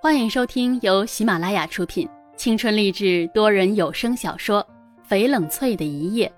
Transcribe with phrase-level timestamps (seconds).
[0.00, 4.64] 欢迎收听由喜马拉雅出品、青春励志多人有声小说
[5.10, 6.32] 《翡冷翠的一夜》，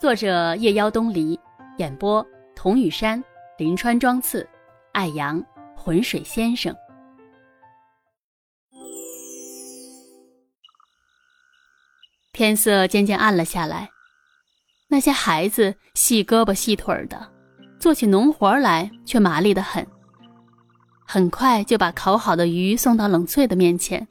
[0.00, 1.40] 作者夜妖东篱，
[1.78, 2.24] 演播
[2.54, 3.22] 童雨山、
[3.56, 4.46] 林川、庄次、
[4.92, 5.42] 爱阳、
[5.74, 6.76] 浑水先生。
[12.34, 13.88] 天色渐渐暗了下来，
[14.88, 17.26] 那些孩子细胳膊细腿的，
[17.80, 19.84] 做起农活来却麻利的很。
[21.12, 24.08] 很快就把烤好的鱼送到冷翠的面前。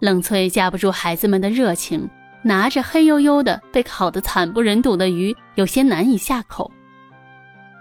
[0.00, 2.10] 冷翠架不住孩子们的热情，
[2.42, 6.68] 拿着黑黝黝的、被烤得惨不忍睹的鱼，有些难以下口。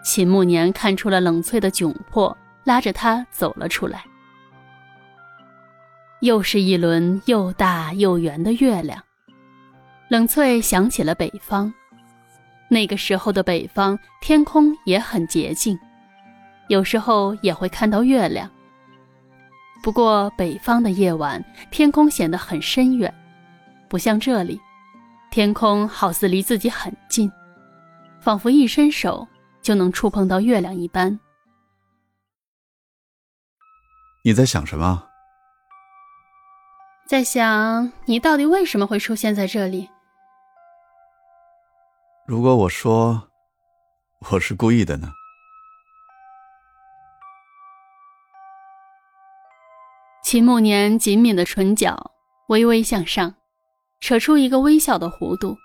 [0.03, 4.03] 秦慕年看出了冷翠的窘迫，拉着她走了出来。
[6.19, 9.01] 又是一轮又大又圆的月亮。
[10.09, 11.73] 冷翠想起了北方，
[12.69, 15.75] 那个时候的北方天空也很洁净。
[16.67, 18.49] 有时候也会看到月亮。
[19.83, 23.13] 不过北方的夜晚，天空显得很深远，
[23.87, 24.59] 不像这里，
[25.29, 27.31] 天空好似离自己很近，
[28.19, 29.27] 仿佛一伸手
[29.61, 31.19] 就能触碰到月亮一般。
[34.23, 35.07] 你在想什么？
[37.07, 39.87] 在想你到底为什么会出现在这里？
[42.25, 43.29] 如果我说
[44.31, 45.11] 我是故意的呢？
[50.25, 52.09] 秦慕年紧抿的唇角
[52.47, 53.35] 微微向上，
[54.01, 55.55] 扯出一个微笑的弧度。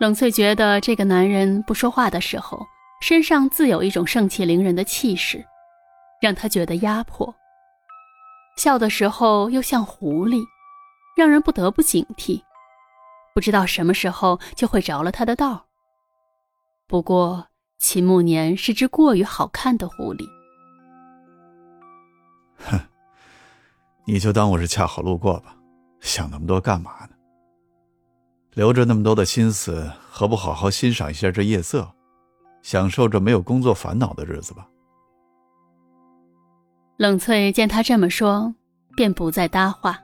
[0.00, 2.64] 冷翠觉得这个男人不说话的时候，
[3.02, 5.44] 身上自有一种盛气凌人的气势，
[6.22, 7.34] 让他觉得压迫；
[8.56, 10.42] 笑的时候又像狐狸，
[11.14, 12.40] 让人不得不警惕，
[13.34, 15.66] 不知道什么时候就会着了他的道。
[16.88, 20.24] 不过，秦慕年是只过于好看的狐狸。
[24.06, 25.56] 你就当我是恰好路过吧，
[26.00, 27.10] 想那么多干嘛呢？
[28.52, 31.88] 留着那么多的心思，何不好好欣赏一下这夜色，
[32.62, 34.68] 享受着没有工作烦恼的日子吧？
[36.98, 38.54] 冷翠见他这么说，
[38.94, 39.98] 便不再搭话。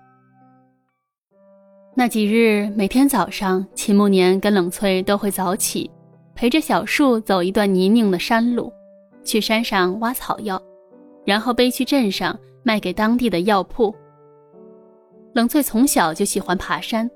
[1.95, 5.91] 那几日，每天早上，秦慕年跟冷翠都会早起，
[6.35, 8.73] 陪着小树走一段泥泞的山路，
[9.25, 10.61] 去山上挖草药，
[11.27, 12.37] 然后背去镇上。
[12.63, 13.95] 卖给当地的药铺。
[15.33, 17.09] 冷翠从小就喜欢爬山，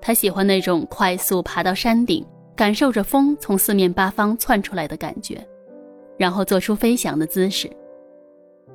[0.00, 2.26] 她喜欢那种快速爬到山顶，
[2.56, 5.40] 感受着风从四面八方窜出来的感觉，
[6.16, 7.70] 然后做出飞翔的姿势。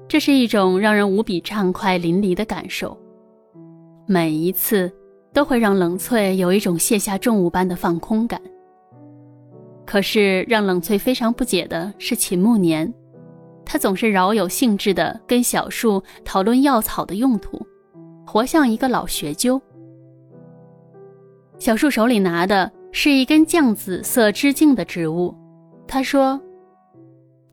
[0.07, 2.97] 这是一种让人无比畅快淋漓的感受，
[4.07, 4.91] 每一次
[5.33, 8.41] 都会让冷翠有一种卸下重物般的放空感。
[9.85, 12.91] 可是让冷翠非常不解的是秦慕年。
[13.71, 17.65] 他总是饶有兴致地跟小树讨论药草的用途，
[18.27, 19.61] 活像一个老学究。
[21.57, 25.33] 小树手里拿的是一根绛紫色枝茎的植物，
[25.87, 26.37] 他说：“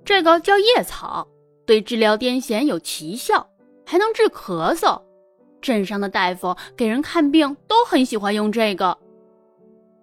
[0.05, 1.25] 这个叫叶草，
[1.65, 3.49] 对治疗癫痫有奇效，
[3.87, 5.01] 还能治咳嗽。
[5.63, 8.99] 镇上的大夫给人看病都很喜欢用这个。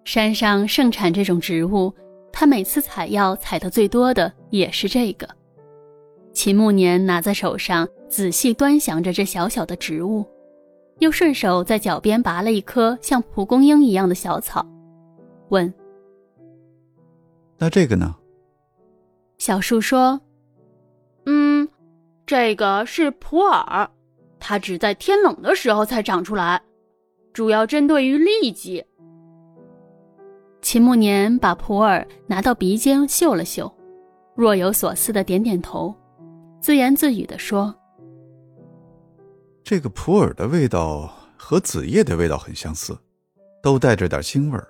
[0.06, 1.92] 山上盛产这种植物，
[2.32, 5.28] 他每次采药采的最多的也是这个。”
[6.36, 10.22] 秦慕年拿在手上，仔细端详着这小小的植物，
[10.98, 14.64] 又顺手在脚边拔了一颗像蒲公英一样的小草，
[15.48, 15.72] 问
[17.56, 18.14] ：“那这个呢？”
[19.38, 20.20] 小树说
[21.24, 21.66] ：“嗯，
[22.26, 23.88] 这个是普洱，
[24.38, 26.60] 它只在天冷的时候才长出来，
[27.32, 28.84] 主要针对于痢疾。”
[30.60, 33.72] 秦慕年把普洱拿到鼻尖嗅了嗅，
[34.34, 35.94] 若有所思的点点头。
[36.66, 37.72] 自言自语的说
[39.62, 42.98] ：“这个普洱的味道和子叶的味道很相似，
[43.62, 44.66] 都带着点腥味儿，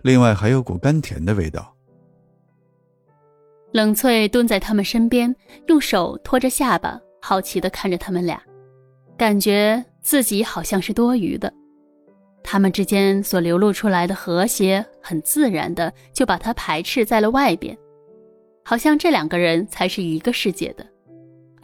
[0.00, 1.76] 另外还有股甘甜的味道。”
[3.72, 5.36] 冷翠蹲在他们身边，
[5.66, 8.42] 用手托着下巴，好奇的看着他们俩，
[9.18, 11.52] 感觉自己好像是多余的。
[12.42, 17.76] 他们之间所流露出来的和谐，很自然的就把他排斥在了外边。
[18.68, 20.84] 好像这两个人才是一个世界的，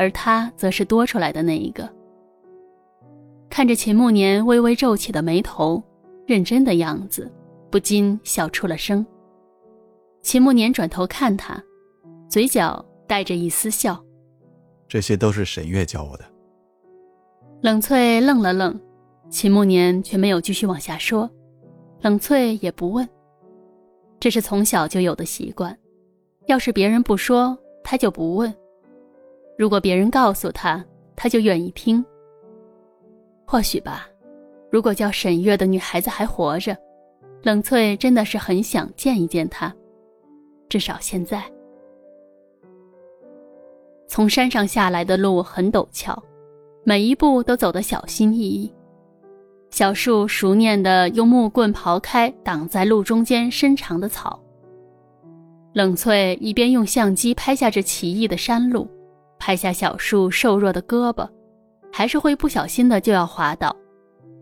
[0.03, 1.89] 而他则是多出来的那一个。
[3.49, 5.81] 看着秦慕年微微皱起的眉头，
[6.27, 7.31] 认真的样子，
[7.71, 9.07] 不禁笑出了声。
[10.21, 11.63] 秦慕年转头看他，
[12.29, 14.03] 嘴角带着一丝笑。
[14.89, 16.25] 这些都是沈月教我的。
[17.61, 18.77] 冷翠愣了愣，
[19.31, 21.31] 秦慕年却没有继续往下说，
[22.01, 23.09] 冷翠也不问。
[24.19, 25.79] 这是从小就有的习惯。
[26.47, 28.53] 要是别人不说，他就不问；
[29.63, 32.05] 如果别人告诉他，他就愿意听。
[33.47, 34.09] 或许吧，
[34.73, 36.77] 如果叫沈月的女孩子还活着，
[37.45, 39.73] 冷翠真的是很想见一见她，
[40.69, 41.45] 至少现在。
[44.09, 46.21] 从山上下来的路很陡峭，
[46.83, 48.69] 每一步都走得小心翼翼。
[49.71, 54.43] 小树熟练地用木棍刨开挡在路中间伸长的草。
[55.73, 58.89] 冷翠一边用相机拍下这奇异的山路，
[59.45, 61.29] 拍下小树瘦弱的胳膊，
[61.93, 63.77] 还是会不小心的就要滑倒。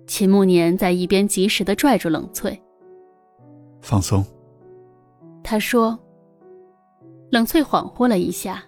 [0.06, 2.62] 秦慕年在一边及时的拽住冷翠，
[3.81, 4.23] 放松。
[5.43, 5.99] 他说。
[7.31, 8.62] 冷翠恍惚了一下，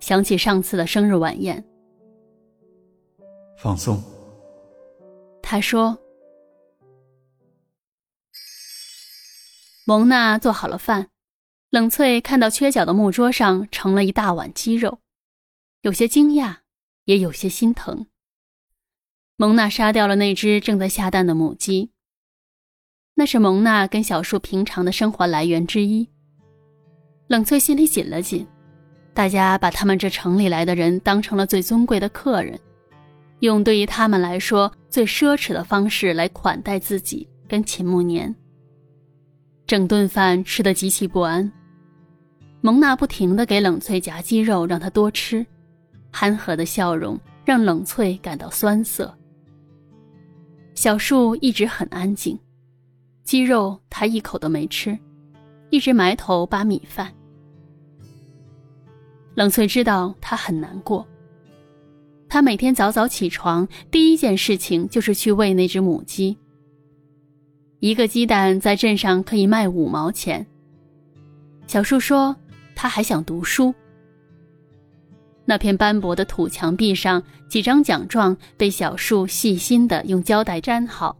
[0.00, 1.64] 想起上次的生日晚宴。
[3.56, 4.02] 放松。
[5.40, 5.96] 他说。
[9.86, 11.08] 蒙娜做好了饭。
[11.70, 14.98] 冷翠看到缺角的木桌上盛了一大碗鸡肉，
[15.82, 16.56] 有些惊讶，
[17.06, 18.06] 也有些心疼。
[19.36, 21.90] 蒙娜杀掉了那只正在下蛋的母鸡，
[23.14, 26.06] 那是蒙娜跟小树平常的生活来源之一。
[27.28, 28.46] 冷翠心里紧了紧，
[29.14, 32.60] 大家把他们这城里来的人当成了最尊贵的客人，
[33.38, 38.34] 用对于他们来说最奢侈的方式来款待自己跟秦慕年。
[39.66, 41.50] 整顿饭吃得极其不安。
[42.60, 45.46] 蒙娜不停地给冷翠夹鸡肉，让她多吃，
[46.10, 49.12] 憨和的笑容让冷翠感到酸涩。
[50.74, 52.38] 小树一直很安静，
[53.24, 54.98] 鸡肉他一口都没吃，
[55.70, 57.12] 一直埋头扒米饭。
[59.34, 61.06] 冷翠知道他很难过。
[62.28, 66.36] 他每天早早起床，第一件事情就是去喂那只母鸡。
[67.78, 70.46] 一个鸡蛋在镇上可以卖五毛钱。
[71.66, 72.36] 小树说。
[72.82, 73.74] 他还想读书。
[75.44, 81.16] 那片斑驳的土墙壁上，几张奖状被小树细心的用胶带粘好。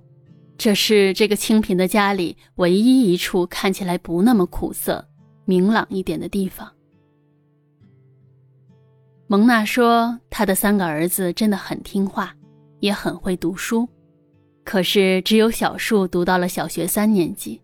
[0.57, 5.05] 这是这个清贫的家里唯一一处看起来不那么苦涩、
[5.45, 6.71] 明朗一点的地方。
[9.27, 12.35] 蒙娜说：“她的三个儿子真的很听话，
[12.81, 13.89] 也很会读书，
[14.65, 17.61] 可是只有小树读到了小学三年级。”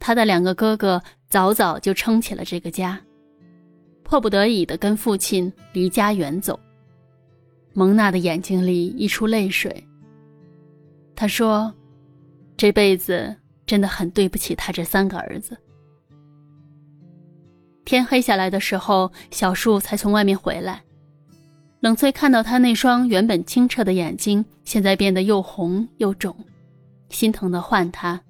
[0.00, 2.98] 他的两个哥哥早早就撑起了这个家，
[4.10, 6.58] 迫不得已的跟父亲离家远走。
[7.74, 9.86] 蒙娜的眼睛里溢出泪水。
[11.14, 11.72] 他说
[12.58, 15.56] ：“这辈子真的很对不起他这三个儿子。”
[17.86, 20.82] 天黑下来的时候，小树才从外面回来。
[21.78, 26.34] 冷翠看到他那双原本清澈的眼睛，现在变得又红又肿，
[27.10, 28.20] 心疼的唤他。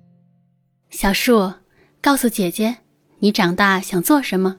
[0.91, 1.51] 小树，
[2.03, 2.77] 告诉姐姐，
[3.21, 4.59] 你长大想做什么？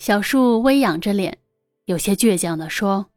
[0.00, 1.36] 小树微仰着脸，
[1.84, 3.10] 有些倔强的说：“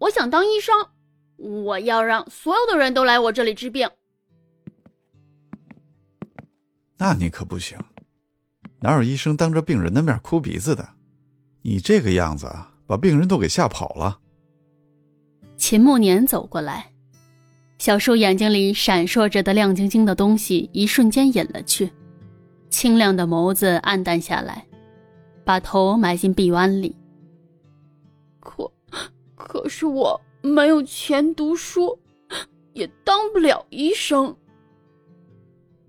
[0.00, 0.74] 我想当医生，
[1.36, 3.90] 我要让所有的人都来我这里治病。”
[6.96, 7.78] 那你可不行，
[8.80, 10.88] 哪有医生当着病人的面哭鼻子的？
[11.60, 12.50] 你这个样子，
[12.86, 14.18] 把病人都给吓跑了。
[15.58, 16.90] 秦慕年走过来。
[17.78, 21.92] 小树眼睛里闪烁着的亮晶晶的东西，一瞬间隐了去，
[22.70, 24.66] 清亮的眸子暗淡下来，
[25.44, 26.96] 把头埋进臂弯里。
[28.40, 28.70] 可，
[29.34, 31.98] 可是我没有钱读书，
[32.72, 34.36] 也当不了医生。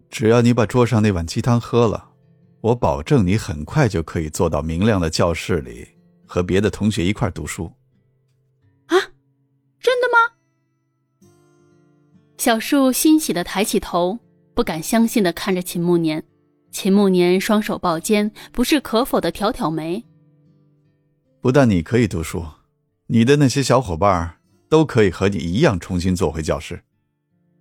[0.09, 2.09] 只要你把桌上那碗鸡汤喝了，
[2.59, 5.87] 我保证你很快就可以坐到明亮的教室里，
[6.25, 7.71] 和别的同学一块读书。
[8.87, 8.97] 啊，
[9.79, 10.35] 真的吗
[12.37, 14.19] 小树欣喜的抬起头，
[14.53, 16.23] 不敢相信的看着秦慕年。
[16.71, 20.03] 秦慕年双手抱肩，不置可否的挑挑眉。
[21.41, 22.45] 不但你可以读书，
[23.07, 24.37] 你的那些小伙伴
[24.69, 26.81] 都可以和你一样重新坐回教室。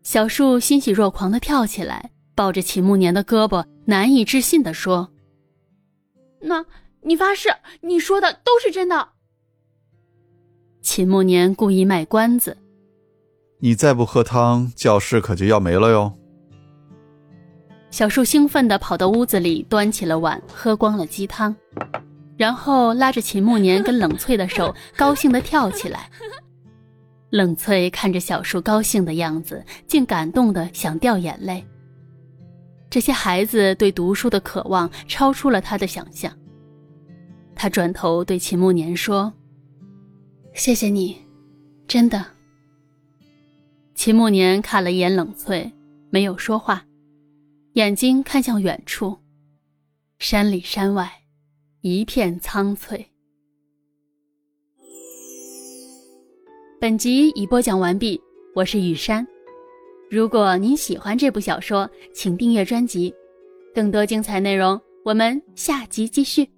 [0.03, 5.11] 小树欣喜若狂的跳起来，抱着秦慕年的胳膊，难以置信的说
[6.41, 6.65] ：“那
[7.03, 7.49] 你发誓，
[7.81, 9.09] 你说的都是真的？”
[10.81, 12.57] 秦慕年故意卖关子。
[13.59, 16.17] 你再不喝汤，教室可就要没了哟。
[17.91, 21.55] 小树兴奋地跑到屋子里，端起了碗，喝光了鸡汤，
[22.37, 26.09] 然后拉着秦慕年跟冷翠的手， 高兴地跳起来。
[27.31, 31.65] 冷翠看着小树高兴的样子，竟感动得想掉眼泪。
[32.89, 36.33] 这些孩子对读书的渴望超出了他的想象。
[37.55, 39.33] 他转头对秦慕年说
[40.55, 41.17] ：“谢谢你，
[41.87, 42.25] 真的。”
[43.95, 45.71] 秦慕年看了一眼冷翠，
[46.11, 46.83] 没有说话，
[47.75, 49.17] 眼睛看向远处，
[50.19, 51.09] 山里山外，
[51.83, 53.07] 一片苍翠。
[56.81, 58.21] 本集已播讲完毕，
[58.57, 59.25] 我是雨山。
[60.11, 63.15] 如果您喜欢这部小说，请订阅专辑，
[63.73, 66.51] 更多精彩内容我们下集继续。